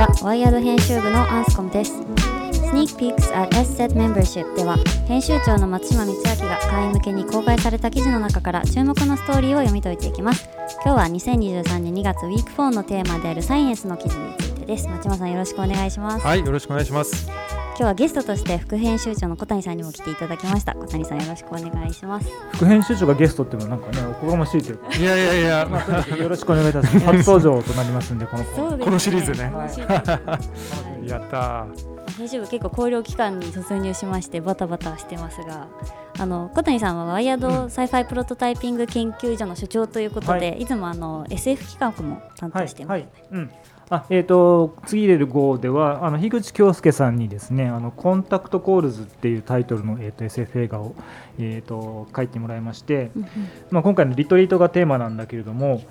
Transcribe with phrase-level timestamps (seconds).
[0.00, 2.00] はワイヤード編集部のアンスコムです。
[2.72, 10.48] Sneak Peeks at SSET Membership では編集長の松島光明が会員向けに公開された記事の中から注目のストーリーを読み解いていきます。
[10.86, 14.88] 今日は2023年2月ウィーク4のテーマであるサイエンスの記事についてです。
[14.88, 16.26] 松島さんよろしくお願いします。
[16.26, 17.28] はいよろしくお願いします。
[17.80, 20.74] 日はゲストとして副編集長の小谷さんにも来ていただきました。
[20.74, 22.28] 小谷さんよろしくお願いします。
[22.52, 27.06] 副編集長がゲストっていうのはなんかねおこがましいというかいやいやいや、まあ、よろしくお願いいたします。
[27.06, 28.84] 初登場となりますんでこのですね。
[28.84, 31.66] このシリーズねこのシリーズやった
[32.18, 35.68] 編集部結構考慮期間に突入しましてバタバタしてますが
[36.18, 40.60] あの小谷さんはワイヤードサイファイプロトタイピング研究所の所長ということで、はい。
[40.60, 43.00] い、つもあの SF 企画も担当してます、はい。
[43.00, 43.10] はい。
[43.32, 43.50] うん
[43.90, 50.94] あえー、と次入れる号ではあの樋口京介さんにですね「あのコンタクトコールズ」っていうタイトルの、えー、と SF 映画を、
[51.38, 53.28] えー、と書いてもらいまして、うんうん。
[53.70, 55.82] まあ、今回のリトリートがテーマなんだけれども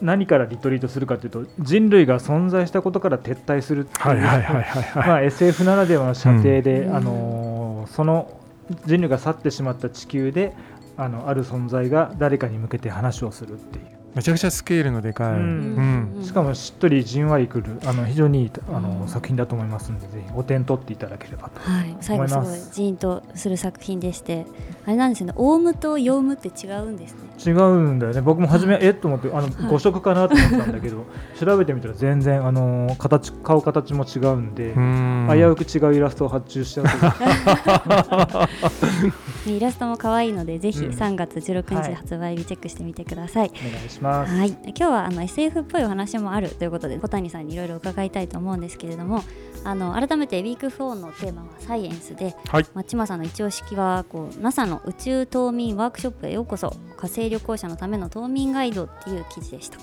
[0.00, 5.08] 何からリトリートするかというと人類が存在したことから撤退するっていうはいはいはいはいはい。
[5.08, 6.96] まあ、SF ならではの射程で、うん。
[6.96, 7.48] あのー
[7.88, 8.40] その
[8.86, 10.52] 人類が去ってしまった地球で
[10.96, 16.14] あのある存在が誰かに向けて話をするっていうめちゃくちゃスケールのでかい、うん。
[16.16, 16.24] うん。
[16.24, 19.08] しかもしっとりじんわりくるあの非常にいいあの、うん。
[19.08, 21.60] 作品だと思いますのでぜひお点取っていただければと。
[21.60, 24.46] はい、最後すごい思いますジーンとする作品でして
[24.86, 25.34] あれなんですよね。
[25.36, 27.18] オウムとヨウムって違うんですね。
[27.46, 28.20] 違うんだよね。
[28.20, 29.52] 僕も初めえっと思ってあのはい。
[29.68, 31.04] 誤色かなと思ったんだけど
[31.38, 35.28] 調べてみたら全然あの形顔形も違うんで、うん。
[35.30, 36.86] 危うく違うイラストを発注しちゃう
[39.52, 40.92] イラストも可愛いのでぜひうん。
[40.92, 41.88] 3月16はい。
[41.90, 44.34] 日発売日チェックしてみてください、お願いします。
[44.34, 49.22] はい、今日はあの SF っぽいお話もあるということで小谷さんにいろいろ伺いたいと思うんですけれども
[49.64, 52.66] あの改めてウィーク4のテーマはサイエンスで、はい。
[52.74, 59.78] 松島さんの一押しはこう NASA の宇宙冬眠ワークショップへようこそ火星旅行者のための冬眠ガイドっていう記事でした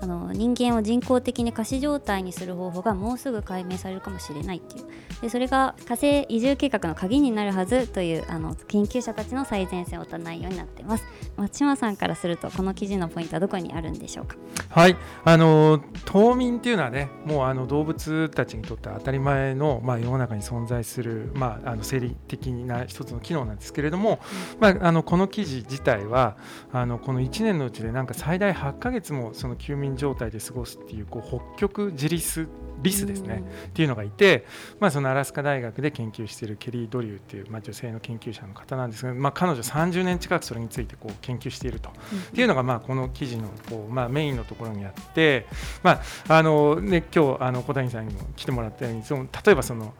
[0.00, 4.86] あの人間を人工的に仮死状態にする方法がもうすぐ解明されるかもしれないっていう。
[5.22, 11.04] でそれが火星移住計画の鍵になるはずというあの研究者たちの最前線をた内容になっています。
[11.36, 14.36] 松島さんからするとこの記事のポイントはどこにあるんでしょうか？
[14.68, 14.96] はい。
[15.24, 24.20] あの冬眠っていうのはねもうあの動物たちにとっては当たり前の、まあ、世の中に存在する、まあ、あの生理的な一つの機能なんですけれども、
[24.60, 26.36] まあ、あのこの記事自体は
[26.72, 32.48] あのこの1年のうちでなんか最大8ヶ月もその休眠状態で過ごすっていうこう北極自リス
[32.82, 34.44] リスですね、っていうのがいて、
[34.80, 41.88] まあ、そのアラスカ大学で研究しているケリー・ドリューっていう、まあ、女性の研究者の方なんですが、まあ、彼女30年近くそれについてこう研究していると。
[41.88, 41.92] っ
[42.34, 45.46] ていうのがまあこの記事のこうまあメインのところにあって、
[45.82, 49.94] まああのね、今日あの小谷さんにも来てもらったようにその例えばその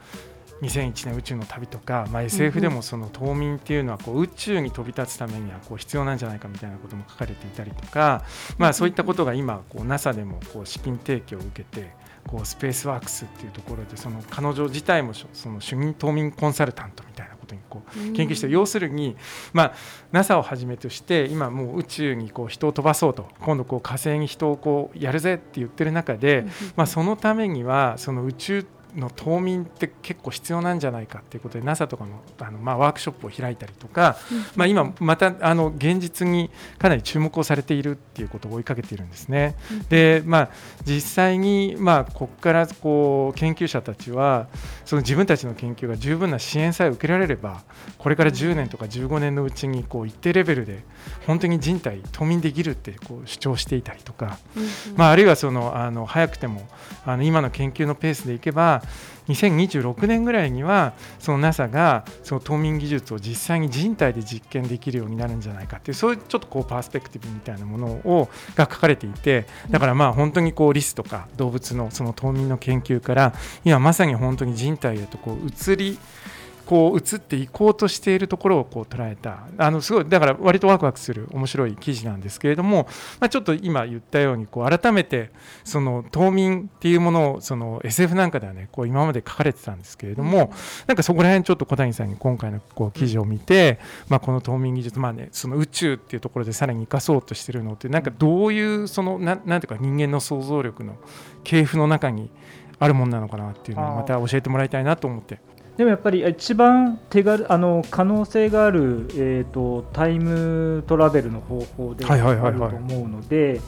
[0.63, 8.25] 2001年宇宙の旅とか、まあ、SF でもその冬眠っていうのはこう宇宙に飛び立つためにはこう必要なんじゃないかみたいなことも書かれていたりとか、
[8.59, 11.91] まあ、そういったことが今こう NASA でもこう資金提供を受けて
[12.27, 19.17] こうスペースワークスっていうところでその彼女自体もその主任冬眠コンサルタントみたいなことにこう研究して要するに、
[19.53, 19.75] まあ、
[20.13, 34.17] NASA をはじめとして今もう宇宙にこう人を飛ばそうと今度こう火星に人をこうやるぜって言ってる中で、まあ、そのためにはその宇宙の冬眠って結構必要なんじゃないかっていうことで NASA とかのあの、まあ、ワークショップを開いたりとか、
[34.55, 39.57] まあ、今またあの現実にかなり注目をされているっていうことを追いかけているんですね。
[39.89, 40.51] でまあ、
[40.85, 44.49] 実際に、まあ、ここからこう研究者たちは
[44.85, 47.63] その自分たちの研究が十分な支援さえ受けられれば
[47.99, 50.85] これから10年とか15年のうちにこう一定レベルで
[51.27, 54.39] 本当に人体冬眠できるってこう主張していたりとか、
[54.97, 56.67] まあ、あるいはそのあの早くても
[57.05, 58.83] あの今の研究のペースでいけば
[59.29, 73.35] 2026年ぐらいにはその NASA がその冬眠技術を実際に人体で実験できるようになるんじゃないかっていうそういうちょっとこうパースペクティブみたいなものをが書かれていてだからまあ本当にこうリスとか動物のその冬眠の研究から
[73.65, 75.99] 今まさに本当に人体へとこう移り
[76.67, 82.89] こう移っていこうとしているところをこう捉えたあのすごいだから割とワクワクする面白い記事なんですけれども、
[83.21, 85.31] まあ、ちょっと今言ったようにこう改めて
[85.63, 90.53] その冬眠っていうものをその SF なんかではねこう今まで書かれてたんですけれども
[90.89, 93.79] なんかそこら辺ちょっと小谷さんに今回のこう記事を見て、
[94.09, 100.97] まあ、この冬眠技術まあねその宇宙っていうところでさらに生かそうとしてるのってなんかどういうそのななんていうか人間の想像力の
[101.45, 102.29] 系譜の中に
[102.79, 105.39] あるものなのかなっていうのをまた教えてもらいたいなと思って。
[105.77, 112.73] でもやっぱり一番手軽あの可能性がある、えー、とタイムトラベルの方法ではいあるとはいはい。
[112.73, 113.61] はい思うので、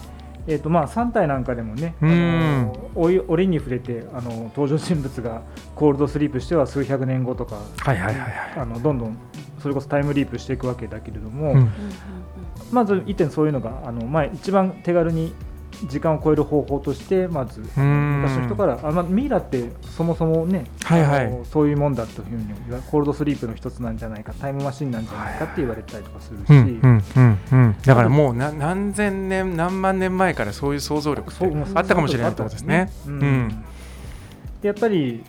[0.47, 2.63] えーとまあ、3体なんかでもね、あうん。
[2.73, 5.43] の折折に触れてあの登場人物が
[5.75, 8.33] コールドスリープしては数百年後とか、はいはいはいはい。
[8.57, 9.19] あのどんどん
[9.61, 11.71] それこそタイムリープしていくわけだけれども、うん。
[12.73, 15.35] まず一点そういうのがあの、まあ、一番手軽に
[15.87, 18.23] 時間を超える方法としてまずうん。
[18.23, 21.41] 昔の人からあ、まあ、ミイラってそもそもね、はいはい。
[21.45, 31.33] そういうもんだというふうにコールドスリープの一つなんじゃないかタイムマシンなんじゃないかって言われたりとかするし、うんうんうんうん、だからもうな何千年何万年前からそういう想像力
[31.75, 32.91] あったかもしれないってことですね。
[33.07, 33.19] ううん。
[33.19, 33.49] ん。
[34.63, 35.23] でやっぱり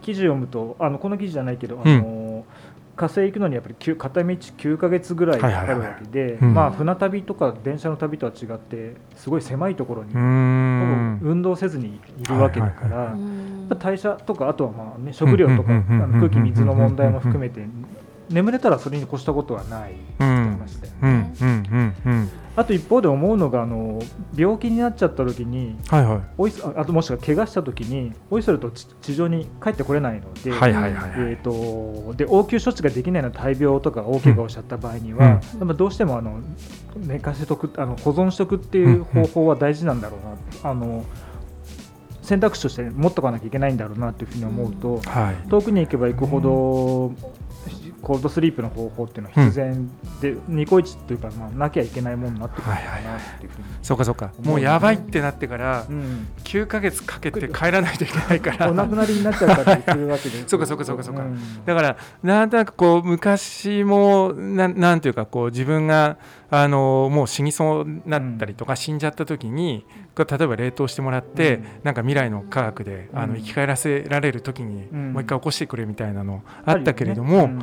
[0.00, 2.33] 記事読むとあのこの記事じゃないけど、あの
[2.96, 6.54] 火星行くのにやっぱり片道9か月ぐらいかかるわけで、うん。
[6.54, 13.16] まあ、船旅とか電車の旅とは違ってすごい狭いところに、運動せずにいるわけだから、
[13.78, 17.66] 代謝とかあとはまあ、ね、食料とかあの空気水の問題も含めて
[18.30, 19.94] 眠れたらそれに越したことはない
[22.56, 24.00] あと一方で思うのがあの
[24.36, 26.20] 病気になっちゃった時にはいはい。
[26.38, 31.10] おいそああともしくは怪我した時においそれと地地上に帰ってこれないので、はいはいはいはい。
[31.16, 36.40] えー、とで応急処置ができないのは大病とか大怪我をしちゃった場合には、やっぱどうしてもあの
[36.96, 40.18] 寝かせとくあの保存しとくっていう方法は大事なんだろ
[40.62, 41.04] うな、あの
[42.22, 45.48] 選択肢として持っとかなきゃいけないんだろうなというふうに思うと、はい。
[45.48, 47.12] 遠くに行けば行くほど、
[48.04, 49.90] コールドスリープの方法っていうのは必然
[50.20, 52.80] で、ニコイチというか、まあ、なきゃいけないものになってくかなっ
[53.38, 53.64] ていうふうに。
[53.82, 54.32] そうかそうか。
[54.42, 61.22] もうやばいってなってからうん9ヶ月かけて帰らないといけないかお亡くらなりになっちゃったりするわけで そうかそうかそうかそうか。
[61.22, 61.38] ん。
[61.64, 66.18] だからなんとなくこう昔もなんなんていうかこう自分が
[66.50, 69.84] あのもう死にそうになったりとか死んじゃった時に、
[70.16, 71.64] 例えば冷凍してもらって、うん。
[71.82, 73.30] なんか未来の科学で、あうん。
[73.30, 75.12] の生き返らせられる時に、うん。
[75.14, 77.62] もう一回起こしてくれみたいなのあったけれども、うん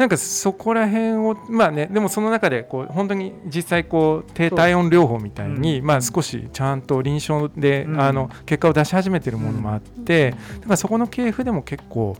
[0.00, 5.84] なんかそこら辺をまあねでもその中でこう本当に実際こう低体温療法みたいに、うん。
[5.84, 8.00] まあ少しちゃんと臨床で、うん。
[8.00, 12.16] あの結果を出し始めてるものもあって、だからそこの系譜でも結構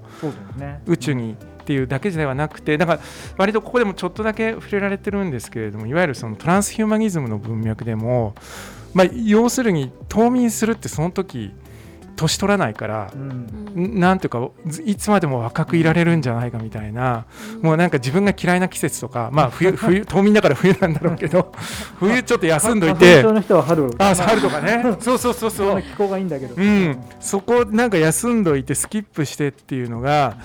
[0.59, 0.82] ね。
[0.85, 3.00] 宇宙にっていうだけではなくてだから
[3.38, 8.35] 割とここでもちょっとだけ触れられてるんですけれどもいわゆるそのトランスヒューマニズムの文脈でも、
[8.93, 11.53] まあ、要するに冬眠するってその時
[12.21, 13.19] 年取らないからう。
[13.19, 13.95] ん。
[13.97, 17.27] んなんていうかずいつまでも若くいられるんじゃないかみたいな
[17.63, 21.53] もうなんか自分が嫌いな季節とかまあ冬 冬冬眠だから冬なんだろうけど
[21.99, 24.97] 冬ちょっと休んどいて春あ春とかね。
[25.01, 25.83] そうそうそうそう。
[25.83, 26.55] 気候がいいんだけど。
[26.57, 30.37] うん、そこなんか休んどいてスキップしてっていうのが、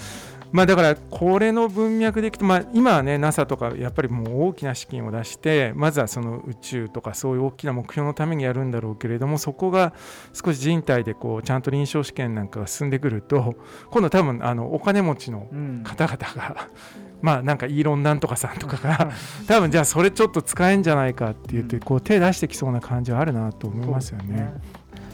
[0.56, 9.94] まあ、だからこれの文脈でいくと、まあ、今はね NASA とかやっぱりもう大きな資金を出してまずはその宇宙とかそういう大きな目標のためにやるんだろうけれどもそこが
[10.32, 13.56] 少し人体でこうちゃんと臨床試験なんかが進んでくると
[13.92, 15.84] 今度多分あのお金持ちのうん。
[15.84, 16.70] 方々が
[17.22, 19.12] まあなんかイーロンなんとかさんとかが
[19.48, 24.54] 多分じゃあそれちょっと使えんじゃないかって言ってこう手出してきそうな感じはあるなと思いますよね。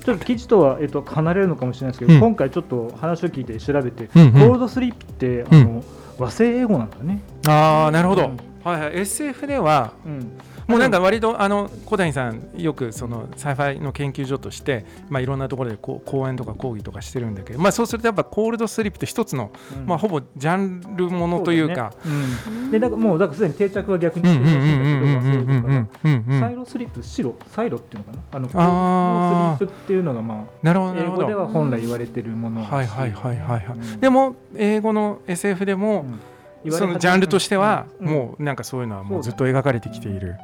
[0.04, 2.20] ちょっと記事とは、えっと、離れるのかもしれないですけど、うん。
[2.20, 4.32] 今回ちょっと話を聞いて調べて、うんうん。
[4.32, 5.84] コールドスリープってあの、
[6.18, 7.22] 和製英語なんだね。
[7.48, 8.38] ああなるほど、うん。
[8.64, 10.32] はいはい、SF ではうん
[10.72, 19.86] もうなんか割とあの小谷さんよくその Sci-Fi の研究所として、まあ、いろんなところでこう講演とか講義とかしてるんだけど、まあ、そうするとやっぱコールドスリープって一つの、うん。
[19.86, 21.94] まあ、ほぼジャンルものというか。
[22.02, 22.26] そうだね。
[22.48, 22.72] うん。
[22.72, 24.24] でだからもうだからすでに定着は逆に
[26.40, 28.24] サイロスリープ白サイロっていうのかな？
[28.32, 29.66] あのコあー。
[29.66, 30.96] ールドスリープっていうのがまあなるほど。
[30.96, 33.78] 英語では本来言われてるものらしはいはいはいはいはい。
[33.78, 34.00] うん。
[34.00, 36.06] でも英語の SF でも、
[36.64, 36.72] うん。
[36.72, 38.08] そのジャンルとしては、うん。
[38.08, 40.36] もうなんかそういうのはもうずっと描かれてきている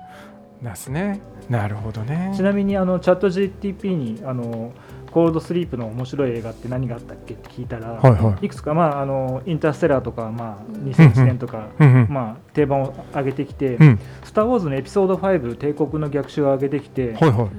[0.61, 1.21] ですね。
[1.49, 2.33] なるほどね。
[2.35, 4.73] ちなみにあのチャット GTP にあの
[5.11, 8.45] コールドスリープの面白い映画って何があったっけって聞いたら、はいはい。
[8.45, 13.99] いくつか、まあ、あのインターステラーとか、まあ、2001年とか、うんうんまあ、定番を上げてきて、うん。
[14.23, 17.49] スター・ウォーズのエピソード5帝国の逆襲を上げてきて、はいはい。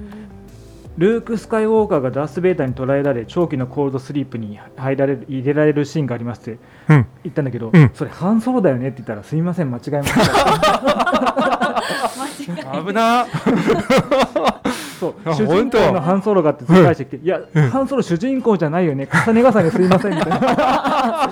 [0.97, 7.07] ルーク・スカイウォーカーがダース・ベイダーに捕らえられ長期のコールドスリープに入られる入れられるシーンがありますってうん。
[7.23, 7.91] 言ったんだけど、うん。
[7.93, 11.65] それ半ソロだよねって言ったらすみません間違えました
[12.85, 13.25] 危な。
[14.99, 15.15] そう。
[15.25, 17.05] あ主人公の半ソロがって返して。
[17.05, 17.41] きて、いや、
[17.71, 19.07] 半ソロ主人公じゃないよね。
[19.25, 21.29] 重ね重ねすいませんみたいな。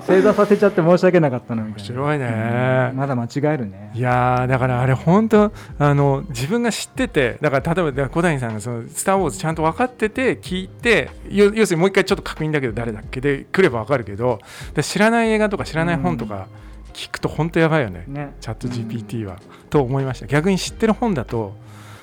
[0.06, 2.00] 正座させちゃって申し訳なかったのみたいな。
[2.02, 2.90] 面白いね。
[2.92, 2.96] うん。
[2.96, 3.90] まだ間違えるね。
[3.94, 14.38] いやーだからあれ本当あの自分が知っててだから例えば小谷さんがその「スター・ウォーズ」ちゃんと分かってて聞いてよ要するにもう一回ちょっと確認だけど誰だっけで来れば分かるけど
[14.74, 16.46] で知らない映画とか知らない本とか
[16.90, 18.34] 聞くと本当やばいよね、ね。
[18.40, 20.26] チャット GPT は、と思いました。
[20.26, 21.54] 逆に知ってる本だと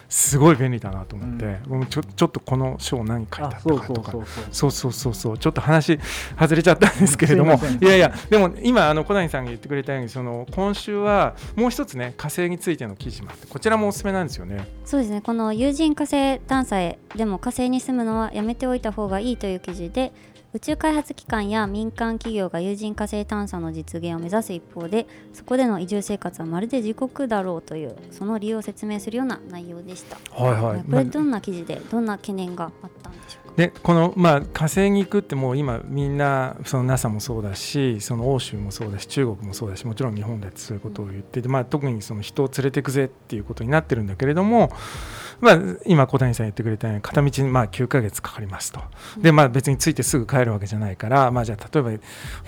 [0.10, 4.52] すごい便利だなと思って、僕もちょちょっとこの章何書いてあったあそうかとかそうそうそう。
[4.52, 5.38] そうそうそうそう。
[5.38, 6.00] ちょっと話
[6.40, 7.58] 外れちゃったんですけれども。
[7.58, 14.66] すいやいやでも今あの小谷さんが言ってくれたようにその今週はもう一つね火星についての記事もあってこちらもおすすめなんですよね。
[14.86, 15.22] そうですね。
[15.22, 20.14] この有人火星探査へでも火星に住むのはやめておいた方がいいという記事で
[20.54, 30.18] 宇宙開発機関や民間企業が有人火星探査の実現を目指す一方でそこでの移住生活はまるで地獄だろうというその理由を説明するような内容でした。
[30.34, 33.47] はいはいこれどんな記事でどんな懸念があったんでしょうか？
[33.58, 44.72] でこの、まあ、火星に行くってもう今みんなその NASA もそうだしその欧州もそうだし中国もそうだしもちろん日本だってそういうことを言ってて、まあ、特にその人を連れてくぜっていうことになってるんだけれども、
[45.42, 48.80] まあ、今小谷さん言ってくれたように片道にまあ9ヶ月かかりますと。
[49.18, 52.04] で、まあ、別に着いてすぐ帰るわけじゃないから、まあ、じゃあ例えば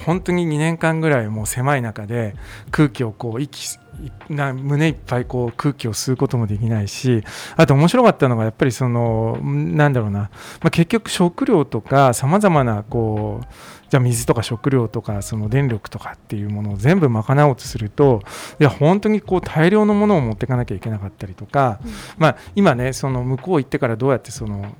[0.05, 2.35] 本当に2年間ぐらいもう狭い中で
[2.69, 3.79] 空気をこう息
[4.29, 7.23] な胸いっぱいこう空気を吸うこともできないし
[7.55, 10.29] あと面白かったのがやっぱりそのなんだろうな、ま
[10.63, 13.45] あ、結局食料とかさまざまなこう
[13.89, 18.21] じゃあ水とか食料とかその電力とかっていうものを全部賄おうとすると
[18.59, 21.79] いや本当にこう大量のものを持っていかなきゃいけなかったりとか、
[22.17, 24.75] まあ、今ねその向こう行ってからどうやってその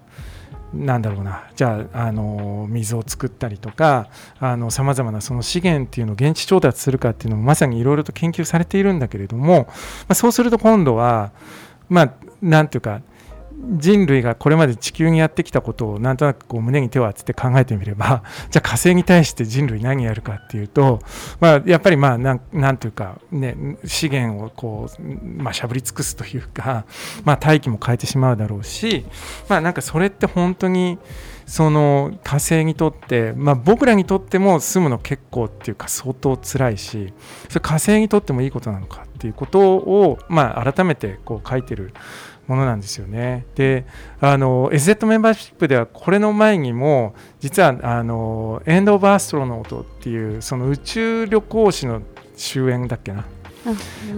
[0.74, 1.50] なんだろうな。
[1.56, 4.10] じゃああの水を作ったりとか
[4.70, 9.74] さまざまなその資源っていうのを現地調達するかっていうのもまさにいろいろと研究されているんだけれども、ま
[10.10, 11.32] あ、そうすると今度は
[11.90, 13.02] まあなんていうか
[13.78, 21.00] 人類がこれまで地球にやってきたことをなんとなくこう胸に手を当てて考えてみれば じゃあ火星に対して人類何やるかっていうと、
[21.40, 25.02] まあ、やっぱりまあなんなんというか、ね、資源をこう、
[25.42, 26.86] まあ、しゃぶり尽くすというか、
[27.26, 29.06] まあ、大気も変えてしまうだろうし、
[29.50, 30.98] まあ、なんかそれって本当に
[31.46, 37.12] その火星にとって、まあ、僕らにとっても住むの結構っていうか相当辛いし
[37.50, 41.94] それ火星にとってもいいことなのかっていうことを、まあ、改めてこう書いてる
[42.50, 43.46] ものなんですよね。
[43.54, 43.86] で、
[44.20, 52.02] あの SZ メンバーシップではこれの前にも実はあのエンド・オブ・アストロノートっていうその宇宙旅行士の
[52.36, 53.24] 終焉だっけな。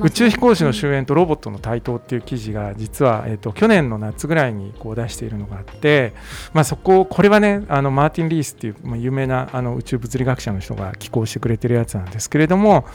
[0.02, 6.14] 宇宙飛行士の終焉とロボットの台頭っていう記事が実は、えーと、去年の夏ぐらいにこう出しているのがあって、
[6.54, 12.86] まあ、そここれはねあのマーティン・リースっていう、まあ、有名なあの宇宙物理学者の人が寄稿してくれてるやつなんですけれども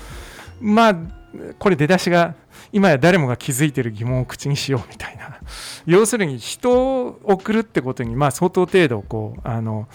[0.60, 0.96] まあ
[1.58, 2.34] これ出だしが
[2.72, 5.38] 今や誰もが気づいてる疑問を口にしようみたいな。
[5.86, 9.88] 要するに人を送るってことにまあ相当程度こうあの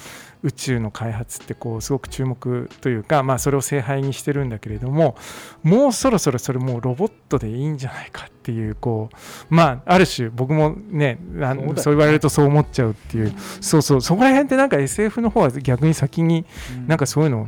[0.43, 5.15] 宇宙の開発ってこうすごく注目というか、まあ、それを聖杯にしてるんだけれども
[5.61, 14.01] もうそろそろそれもうロボットでいいんじゃないかっていうこうまあある種僕もねあそう,、そう言われるとそう思っちゃうっていう、そうそう。
[14.01, 16.45] そこら辺ってなんか SF の方は逆に先に
[16.87, 17.47] なんかそういうのを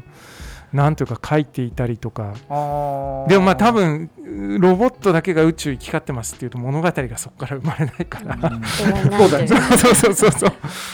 [0.73, 2.33] なんというか書いていたりとか。
[3.27, 4.09] でもまあ多分
[4.59, 10.51] ロボットだけが宇宙行き交ってますっていうと物語がそこから生まれないから、うん、そうだそうそうそうそう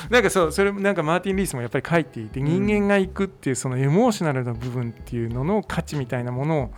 [0.10, 6.72] なんかそうそれなんかマーティン・リースもやっぱり書いていて人間が行くっていうそのエモーショナルな部分っていうのの価値みたいなもの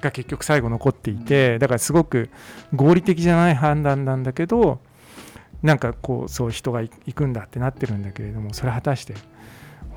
[0.00, 2.30] が結局最後残っていてだからすごく
[2.74, 4.80] 合理的じゃない判断なんだけど
[5.62, 9.14] なんかこうそう人が行くんだってなってるんだけれどもそれ果たして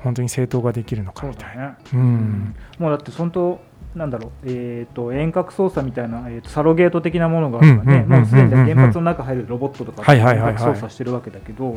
[0.02, 1.76] 本当に正当ができるのかみたいな。
[1.92, 3.60] う、ね、ん、もうだって本当
[3.94, 11.74] なんだろう、えーと、遠隔操作みたいな、えーと、サロゲート的なものがあるからね、もうすでに原発の中入るロボットとか遠隔操作してるわけだけど、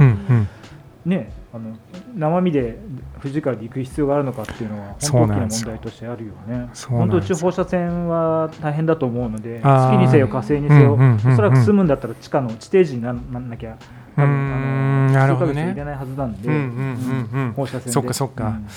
[1.05, 1.75] ね、あの
[2.15, 2.77] 生身で
[3.21, 6.69] 富士から行く必要があるのかっていうのは、本当大きな問題としてあるよね。
[6.87, 13.75] 本当、宇宙放射線は大変だと思うので、月にせよ、火星にせよ、おそらく住むんだったら地下の地底時にならなきゃ。
[14.15, 18.67] 多分あの数ヶ月入れないはずなんで、放射線そっかそっか、うん、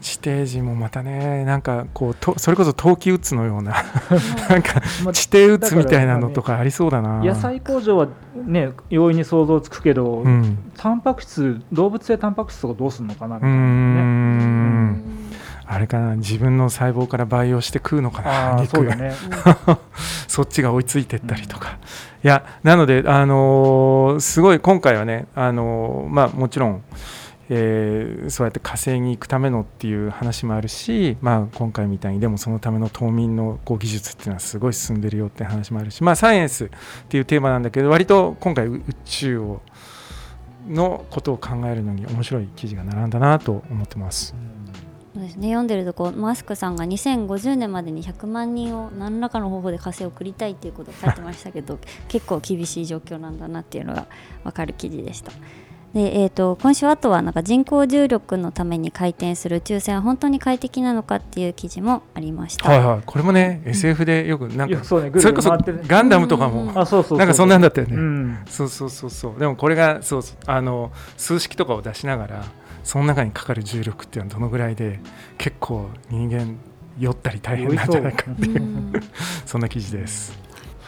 [0.00, 3.72] 地底人もまたねなんかこうとそれこそ冬季うつのような
[4.48, 4.80] なんか
[5.12, 14.13] 地底うつみたいなのとかありそうだな、ね、野菜工場はね容易に想像つくけど、うん、タンパク質動物性タンパク質とかどうするのかなみたいなね、うん
[15.74, 18.76] あれかな自分の細胞から培養して食うのかな肉。
[18.76, 19.12] そね。
[20.28, 21.78] そっちが追いついてったりとか、
[22.22, 26.82] いやなので、あのー、すごい今回はね、あのー、まあ、もちろん、
[27.50, 36.68] えー、そうやって火星に行くためのっていう話もあるし、まあ、今回みたいにでもそのための冬眠のこう技術っていうのはすごい進んでるよって話もあるし、まあ、サイエンスっ
[37.08, 39.60] ていうテーマなんだけど割と今回宇宙を
[40.68, 44.34] のことを考えるのに面白い記事が並んだなと思ってます。
[45.14, 51.78] そうですね、読んでるとこうマスクさんが2050年までに100万人を何らかの方法で火星を送りたいっていうことを書いてましたけど
[52.08, 54.08] 結構厳しい状況なんだなっていうのが
[54.42, 55.30] 分かる記事でした。
[55.94, 62.68] でえーと、今週あとはなんか人工重力のために回転する宇宙船は本当に快適なのかっていう記事もありました。
[62.68, 65.56] はいはい、これもね、うん、SF でよくなんかそう、ね、それこそ
[65.86, 69.38] ガンダムとかも、うん、あそうそうなんかそんなんだったよね、うん、そうそうそうそう。
[69.38, 72.44] でもこれがそうあの数式とかを出しながら
[72.84, 75.00] その中にかかる重力っていうのはどのぐらいで
[75.36, 76.56] 結構人間
[76.98, 78.92] 酔ったり大変なんじゃないかっていう
[79.44, 80.38] そんな記事です。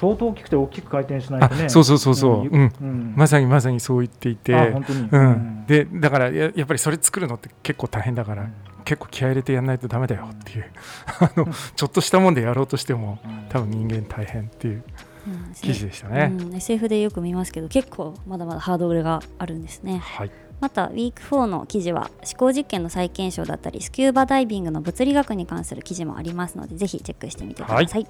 [0.01, 1.65] 相当大きくて大きく回転しないとね。
[1.65, 2.73] あそうそうそうそう、うん。
[2.81, 3.15] うん。
[3.17, 4.53] まさにまさにそう言っていて。
[4.53, 8.53] うん、でだからややっぱりそれ作るのって結構大変だから、うん。
[8.87, 10.71] 結構気合い入れてやらないとダメだよっていう
[11.19, 14.85] あのちょっとしたもんでやろうとしても多分人間大変っていう
[15.27, 16.33] うん記事でしたね。
[16.33, 19.99] うん、SF でよく見ますけど結構まだまだハードルがあるんですね。
[19.99, 28.07] はい、またウィーク4の記事は思考実験の再検証だったりスキューバダイビングの物理学に関する記事もありますのでぜひチェックしてみてください。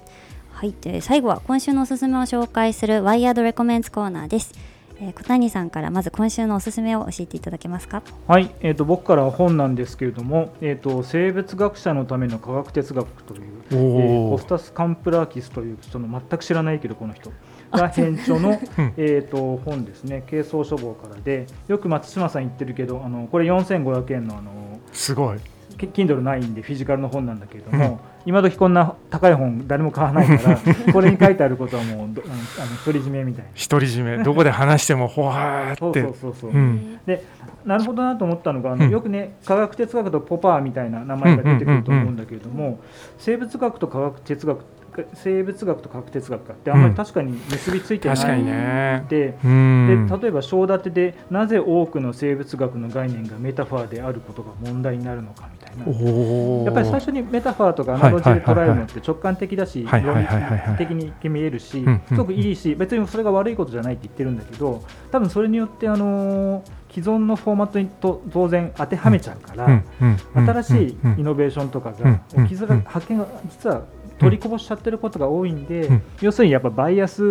[0.51, 4.53] はい、で最後は今週のおすすめを紹介するワイヤードレコメンツコーナーです。
[4.99, 8.01] えー小谷さんからまず今週のおすすめを教えていただけますか？
[8.27, 17.31] はい、えー、と僕からは本なんですけれども、えー、と生物学者のための科学哲学という、えースタス・カンプラーキスという人の全く知らないけどこの人
[17.71, 18.93] が編著の、 うん。
[18.97, 20.23] えー、と本ですね。
[20.29, 24.51] 軽装書房からでよく松島さん言ってるけどあのこれ4500円のあの
[24.91, 25.37] すごい。
[25.77, 30.57] キ Kindle ないんでフィジカルの本なんだけれども、今時こんな高い本誰も買わないから
[30.91, 32.35] これに書いてあることはもうどあの
[32.83, 33.51] 独り占めみたいな。
[33.69, 34.23] 独り占め。
[34.23, 36.01] どこで話してもほわーって。
[36.01, 36.57] そうそうそう、う。
[36.57, 36.99] ん。
[37.05, 37.23] で
[37.65, 38.91] なるほどなと思ったのがあの、うん。
[38.91, 42.79] よくね科学哲学とポパーみたいな名前が出てくると思うんだけれども、
[43.19, 44.63] 生物学と科学哲学
[45.13, 49.05] 生物学と科学哲学かってあんまり確かに結びついてない確かにね。
[49.09, 50.07] でうん。
[50.09, 55.85] で例えば章立てでなぜ多くの生物学の概念がメタファーであることが問題になるのかみたいな。
[55.85, 60.27] やっぱり最初にメタファーとかアナロジーで捉えるのって直感的だし論理
[60.77, 62.01] 的に見えるしうん。
[62.07, 69.83] すごくいいし別にそれが悪いことじゃないって言ってるんだけど多分それによってあのー既存のフォーマットにと当然当てはめちゃうから、
[70.33, 71.19] 新しいうん。
[71.19, 72.13] イノベーションとかうん。
[72.13, 73.83] が起き発見が実は
[74.19, 76.01] 取りこぼしちゃってることが多いんで、うん。
[76.21, 77.23] 要するにやっぱバイアス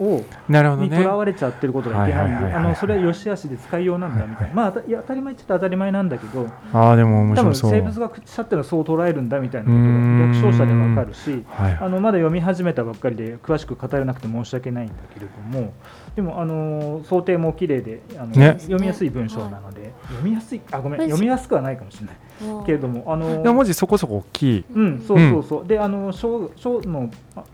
[0.00, 0.88] をなるほどね。
[0.88, 2.62] にとらわれちゃってることがいけないんはいはいはいはい。
[2.62, 7.80] であのそれは良し悪しで使いようなんだみたいな、まあ当たいや当たり前っちゃ当たり前なんだけどああでも面多分白そう。
[7.80, 11.78] 生物学者っていうのはそう捉えるんだみたいなことが略称者でわかるしはい。
[11.80, 15.72] あのまだ読み始めたばっかりで詳しく語れなくて申し訳ないんだけれども
[16.14, 18.56] でもあの想定も綺麗であの、ね。
[18.60, 22.16] 読みやすい文章なので、読みやすいあごめん読みやすくはないかもしれない
[22.64, 24.64] けれどもあのでも文字そこそこ大きい。
[24.74, 27.44] うんそうそうそう、であの章章のあ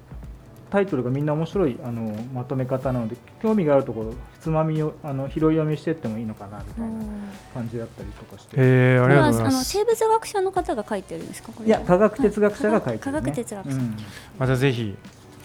[0.70, 7.04] タイトルがみんな面白いあのまとめ方なので興味があるところつまみをあの拾い読みしていってもいいのかなみたいな
[7.54, 8.56] 感じだったりとかして。
[8.56, 9.76] えー、ありこれはあがとうございます。
[9.76, 11.68] の生物学者の方が書いてるんですかこれ。
[11.68, 13.76] いや科学哲学者が書いてる、ね、科学哲学者。
[13.76, 13.96] うん。
[14.36, 14.96] またぜひ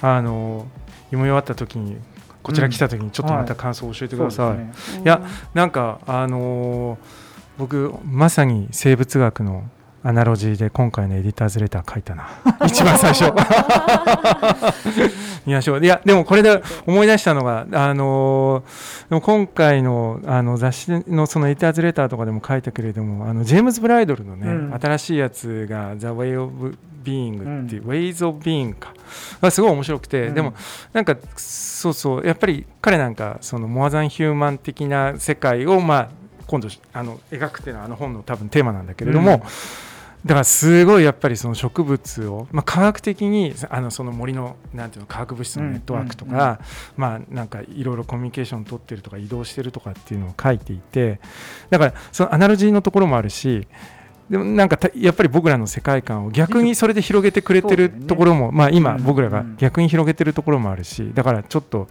[0.01, 0.65] あの
[1.11, 1.97] 読み終わった時に
[2.41, 5.03] こちら来た時にちょっとまた感想を教えてください、そうですね。
[5.03, 5.21] いや
[5.53, 7.28] なんかあのー
[7.59, 9.69] 僕まさに生物学の
[10.01, 12.29] アナロジーで今回のエディターズレター書いたな。
[12.65, 13.33] 一番最初。
[15.45, 15.83] 見ましょう。
[15.83, 24.73] いやでもこれで思い出したのがあのーでも今回のあの雑誌のそのエディターズレターとかでも書いたけれどもあのジェームズ・ブライドルのね、うん。
[24.79, 28.93] 新しいやつが「The Way of Being」っていう、Ways of Being か。
[29.41, 30.33] がすごい面白くて、うん。
[30.33, 30.53] でも
[30.93, 36.09] なんかそうそうやっぱり彼なんかそのモアザンヒューマン的な世界をまあ
[36.49, 39.39] 今度あの描くっていうのはあの本の多分テーマなんだけれども、うん。
[40.25, 46.59] だからすごいやっぱりその植物を、まあ、科学的にあのその森のなんていうの化学物質のネットワークとか、
[46.97, 51.19] まあなんかいろいろコミュニケーション取ってるとか移動してるとかっていうのを書いていて
[51.69, 53.67] だからそのアナロジーのところもあるし
[54.29, 59.03] でもなんかたやっぱり僕らの世界観を逆にそれで広げてくれてるところも、まあ今うん。
[59.03, 61.87] 僕らが逆に広げてるところもあるしだからちょっと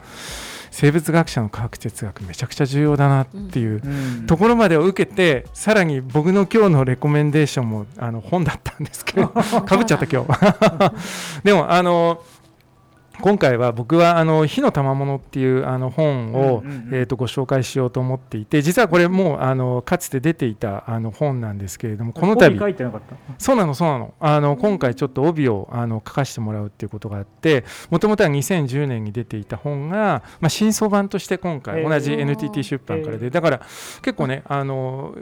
[0.80, 4.26] 生物学者の科学哲学めちゃくちゃ重要だなっていううん。
[4.28, 9.26] ところまでを受けてさらに僕の今日のレコメンデーションもあの本だったんですけど
[9.66, 10.94] かぶっちゃった今日。
[11.42, 12.22] でもあの
[13.20, 22.46] 今回は僕はあの火の賜物っていうあの本を、えー、とご紹介しようと思っていて実はこれもうあのかつて出ていたあの本なんですけれどもこの度。
[22.46, 23.16] 帯書いてなかった？
[23.38, 24.14] そうなのそうなの。
[24.20, 33.58] あの今回ちょっと帯をあの書かせてもらうっていうことがあってもともとは2010年に出ていた本が、まあ、新装版として今回同じ NTT 出版からでだから
[34.02, 35.14] 結構ねあの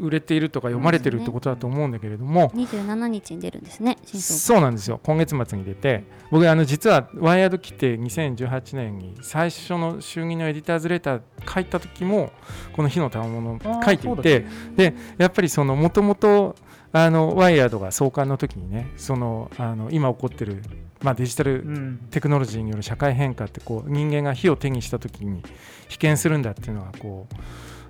[0.00, 5.00] 売れているとか読まれてるってことだと思うんだけれども、27日に出るんですね新装そうなんですよ。
[5.02, 6.04] 今月末に出て。
[6.30, 11.20] 僕あの実はワイヤード来て2018年に最初の衆議のエディターズレター
[11.52, 12.30] 書いた時も
[12.72, 16.54] この火の賜物を書いていてでやっぱりそのもともと
[16.92, 20.62] あのワイヤードが創刊の時にねそのあの今起こってる、
[21.02, 21.98] まあ、デジタルうん。
[22.12, 25.42] テクノロジーによる社会変化ってこう人間が火を手にした時に
[25.88, 27.34] 被験するんだっていうのがこう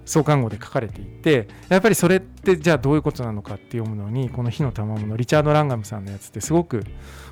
[0.07, 6.85] 創刊号で書かれていてやっぱりそれってじゃあどういうことなのかって読むのにこの火の賜物リチャード・ランガムさんのやつってすごく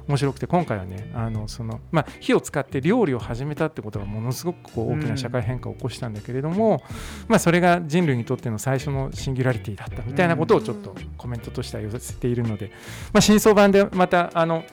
[0.09, 6.83] 面白くて今回はねあのその、まあ、火を使って料理を始めたってことがものすごくこう大きな社会変化を起こしたんだけれども、
[7.29, 12.71] まあ、それが人類にとっての最初のシンギュラリティだったみたいなことをちょっとコメントとしては寄せているので、
[13.13, 14.65] まあ、新装版でまたあの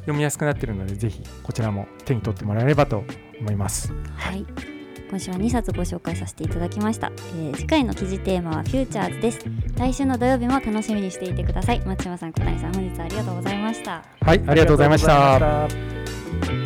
[0.00, 3.04] 読みやすくなっているのでぜひこちらも手に取ってもらえればと
[3.40, 3.92] 思います。
[4.16, 4.75] はい
[5.08, 9.40] 今週は2冊ご紹介させていただきました、えー次回の記事テーマはフューチャーズです。
[9.76, 11.80] 来週の土曜日も楽しみにしていてください。
[11.80, 14.04] 松島さん小谷さん本日はありがとうございました。
[14.20, 15.34] はい、ありがとうございました。
[15.34, 16.65] ありがとうございました